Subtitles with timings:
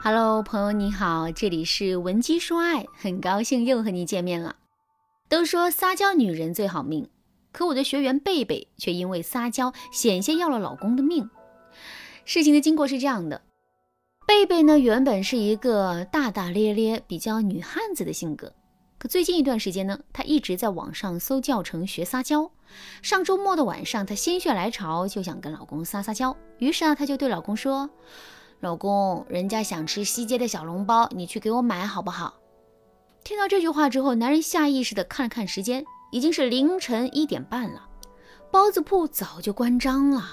[0.00, 4.54] Hello，朋友你好，这里是文姬说爱，很高兴又和你见面了。
[5.28, 7.10] 都说撒娇女人最好命，
[7.50, 11.28] 可我的学员贝贝却因为撒娇险些要了老公的命。
[12.24, 13.42] 事情的经过是这样的，
[14.24, 18.54] 贝贝呢原本是一个大大咧咧、比较女汉子的性格，
[18.98, 22.52] 可最近一段时间呢，她一直在网上搜教程学撒娇。
[23.02, 27.90] 上周末的晚上，她心血来潮就想跟老公撒撒娇，于是啊，她就对老公说。
[28.60, 32.34] 老公，人家想吃西街的小笼包，你去给我买好不好？
[33.22, 37.88] 听到这句话之后，男人下意识地看了看时间，已经是凌晨一点半了，
[38.50, 40.24] 包子铺早就关张了。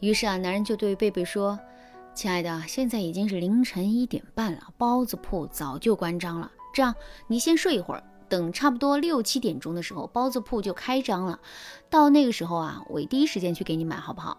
[0.00, 1.56] 于是啊，男人就对贝贝说
[2.14, 6.50] ：“亲爱的，现在已经是凌晨一点半了，包子铺早就关张了。
[6.72, 6.92] 这样，
[7.28, 11.38] 你先睡一会儿，等差不多六七点钟的时候，包子铺就开张了。
[11.88, 14.36] 到那个时候啊，我第一时间去给你买，好不好？”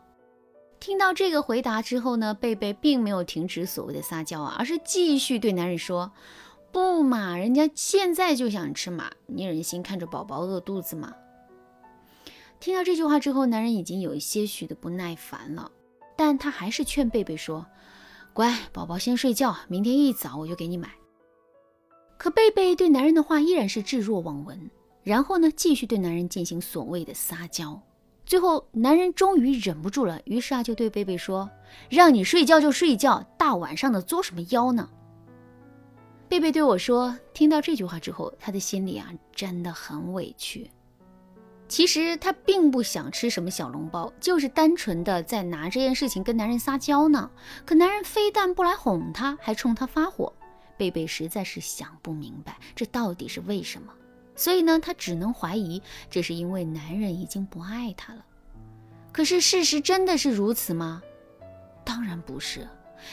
[0.85, 6.11] 听到这个回答之后呢，贝贝并没有停止所谓的撒娇啊，而是继续对男人说
[6.71, 11.11] ：“不嘛，人家现在就想吃嘛，你忍心看着宝宝饿肚子吗？”
[12.61, 15.71] 听到这句话之后，男人已经有一些许的不耐烦了，
[16.15, 17.65] 但他还是劝贝贝说
[18.31, 20.91] ：“乖，宝宝先睡觉，明天一早我就给你买。”
[22.19, 24.69] 可贝贝对男人的话依然是置若罔闻，
[25.01, 27.81] 然后呢，继续对男人进行所谓的撒娇。
[28.25, 31.49] 最后，男人终于忍不住了，于是啊，就对贝贝说
[31.89, 34.89] ：“让你睡觉就睡觉，大晚上的作什么妖呢？”
[36.27, 40.69] 贝贝对我说：“听到这句话之后，他的心里啊真的很委屈。
[41.67, 47.29] 其实他并不想吃什么小笼包，就是单纯的在拿这件事情跟男人撒娇呢。
[47.63, 50.33] 可男人非但不来哄他，还冲他发火。
[50.77, 53.93] 贝贝实在是想不明白，这到底是为什么。”
[54.35, 58.25] 所以呢，她只能怀疑这是因为男人已经不爱她了。
[59.11, 61.01] 可是事实真的是如此吗？
[61.83, 62.67] 当然不是。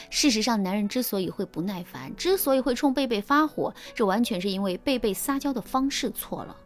[0.09, 6.57] 事实上，男人之所以会不耐烦，之所以会冲贝贝发火，这完全是因为贝贝撒娇的方式错了。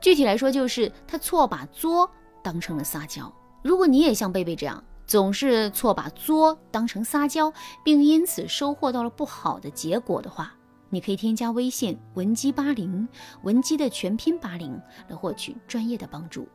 [0.00, 2.10] 具体来说，就是他错把作
[2.42, 3.30] 当成了撒娇。
[3.62, 7.52] 如果你也像贝贝这样，总是错把作当成撒娇，
[7.84, 10.54] 并因此收获到了不好的结果的话，
[10.88, 13.08] 你可以添加微信文姬八零，
[13.42, 16.46] 文姬的全拼八零，来获取专业的帮助。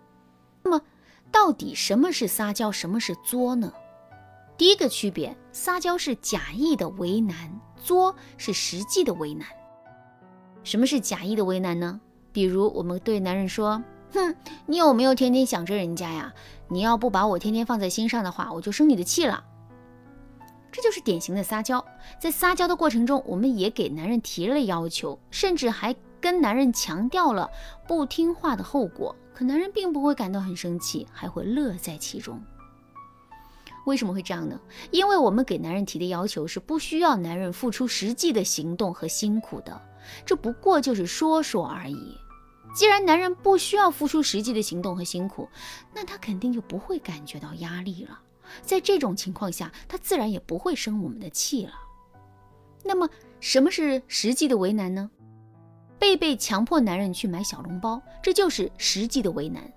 [0.63, 0.81] 那么，
[1.31, 3.71] 到底什么是撒娇，什么是作呢？
[4.57, 9.47] 第一个区别，撒娇是假意的为难，作是实际的为难。
[10.63, 11.99] 什么是假意的为难呢？
[12.31, 16.33] 比如我们对男人说：“哼，你有没有天天想着人家呀？
[16.69, 19.43] 你要不把我天天放在心上的话，我就生你的气了。”
[20.71, 21.83] 这就是典型的撒娇，
[22.19, 27.49] 在撒娇的过程中，我们也给男人提了要求，甚至还跟男人强调了
[27.87, 29.15] 不听话的后果。
[29.33, 32.41] 可男人并不会感到很生气，还会乐在其中。
[33.85, 34.59] 为什么会这样呢？
[34.91, 39.81] 因为我们给男人提的要求是不需要男人付出实际的行动和辛苦的，
[40.25, 42.15] 这不过就是说说而已。
[42.75, 45.49] 既然男人不需要付出实际的行动和辛苦，
[45.93, 48.19] 那他肯定就不会感觉到压力了。
[48.61, 51.73] 在这种情况下，他自然也不会生我们的气了。
[52.83, 55.09] 那么，什么是实际的为难呢？
[55.99, 59.71] 贝贝强迫男人去买小笼包，这就是实际的为难。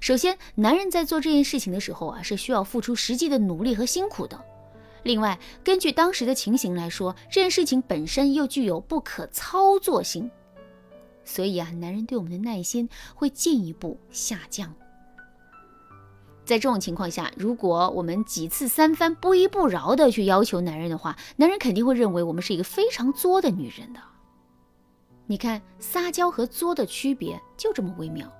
[0.00, 4.40] 首先，男人在做这件事情的时候啊，是需要付出实际的努力和辛苦的。
[5.02, 10.30] 另外，根据当时的情形来说，这件事情本身又具有不可操作性，
[11.24, 14.74] 所以啊，男人对我们的耐心会进一步下降。
[16.46, 24.00] 在这种情况下，如果我们几次三番不依不饶的去要求男人的话，男人肯定会认为我们是一个非常作的女人的。
[25.26, 28.32] 你看，撒娇和作的区别就这么微妙。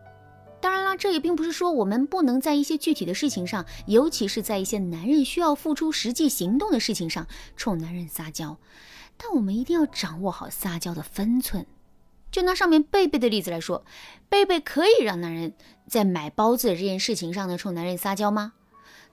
[0.60, 8.56] 当然啦，这也并不是说我们不能在一些具体的事情上，尤其是在一些男人需要付出实际行动的事情上冲男人撒娇，
[9.16, 11.66] 但我们一定要掌握好撒娇的分寸。
[12.36, 13.82] 就拿上面贝贝的例子来说，
[14.28, 15.54] 贝贝可以让男人
[15.88, 18.52] 在买包子这件事情上呢冲男人撒娇吗？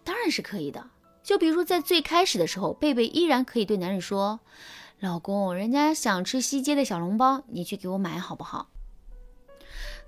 [0.03, 0.89] 当然是可以的。
[1.23, 4.41] 就比如在最开始的时候，贝贝依然可以对男人说
[4.99, 8.67] ：“老公，人家想吃西街的小笼包，你去给我买好不好？”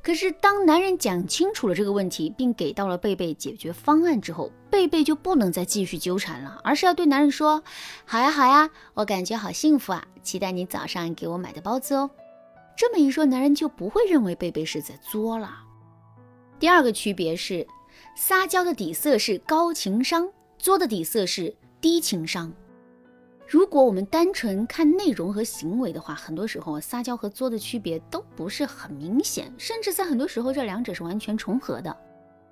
[0.04, 7.64] 可是当男人讲清楚了这个问题，并给到了贝贝解决方案之后，贝贝就不能再继续纠缠了，而是要对男人说
[8.04, 12.12] ：“好呀好呀，我感觉好幸福啊，期待你早上给我买的包子哦。”
[12.76, 15.50] 这么一说，男人就不会认为贝贝是在作了。
[16.60, 17.66] 第二个区别是，
[18.16, 22.52] 撒娇的底色是高情商，作的底色是低情商。
[23.48, 31.96] 如果我们单纯看内容和行为的话，很多时候撒娇和作的区别都不是很明显，甚至在很多时候这两者是完全重合的。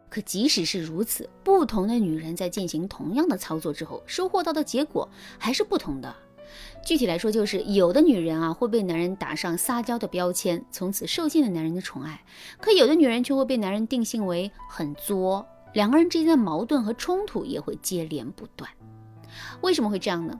[0.08, 5.10] 可即使是如此，不同的女人在进行同样的操作之后，收获到的结果
[5.40, 6.16] 还是不同的。
[6.86, 12.18] 具体来说，就是有的女人啊会被男人打上撒娇的标签，从此受尽了男人的宠爱；
[12.60, 18.70] 可有的女人却会被男人定性为很作，两个人之间的矛盾和冲突也会接连不断。
[19.62, 20.40] 为什么会这样呢？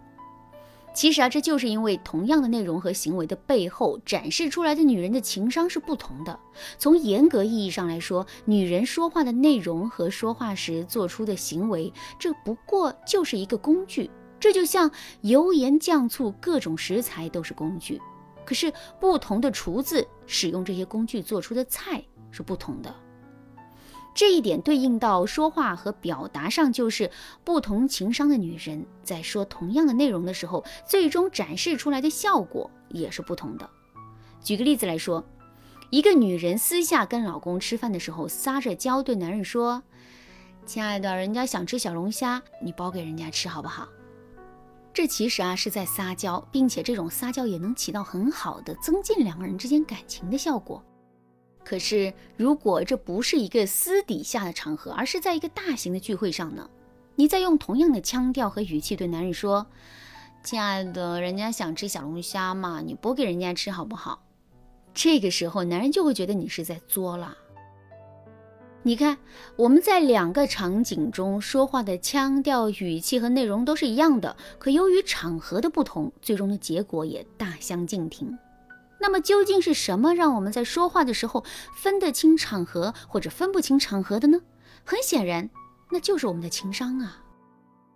[0.96, 6.40] 其实啊，这就是因为同样的内容和行为的背后展示出来的女人的情商是不同的。
[6.78, 14.12] 从严格意义上来说，女人说话的内容和说话时做出的行为，这不过就是一个工具。
[14.44, 14.92] 这就像
[15.22, 18.02] 油盐酱醋各种食材都是工具，
[18.46, 22.94] 可是不同的厨子使用这些工具做出的菜是不同的。
[24.14, 27.10] 这一点对应到说话和表达上，就是
[27.46, 33.70] 不同情商的女人在说同样的内容的时候，最终展示出来的效果也是不同的。
[34.42, 35.24] 举个例子来说，
[35.90, 39.82] 一个女人私下跟老公吃饭的时候，撒着娇对男人说
[40.68, 43.88] ：“亲爱的，人家想吃小龙虾，你包给人家吃好不好？”
[44.94, 50.84] 这其实啊是在撒娇，并且这种撒娇也能起到很好的增进两个人之间感情的效果。
[51.66, 56.70] 可是，如果这不是一个私底下的场合，而是在一个大型的聚会上呢？
[57.16, 59.66] 你再用同样的腔调和语气对男人说
[60.44, 64.22] ：“亲爱的，人家想吃小龙虾嘛，你剥给人家吃好不好？”
[64.94, 67.36] 这个时候，男人就会觉得你是在作了。
[68.86, 69.18] 你看，
[69.56, 78.38] 我们在两个场景中说话的腔调、语气和内容都是一样的，可由于场合的不同，最终的结果也大相径庭。
[79.00, 84.42] 那么，究竟是什么让我们在说话的时候分得清场合或者分不清场合的呢？
[84.84, 85.50] 很显然，
[85.90, 87.23] 那就是我们的情商啊。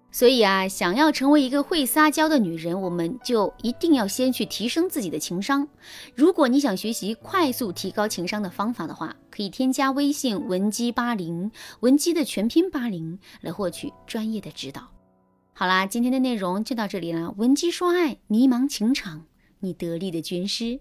[0.10, 5.68] 所以啊，想要成为一个会撒娇的女人，我们就一定要先去提升自己的情商。
[6.16, 11.52] 如果你想学习快速提高情商的方法的话，可以添加微信文姬八零，
[11.82, 14.88] 文姬的全拼八零，来获取专业的指导。
[15.54, 17.32] 好啦，今天的内容就到这里了。
[17.38, 19.26] 文姬说爱，迷茫情场，
[19.60, 20.80] 你得力的军师。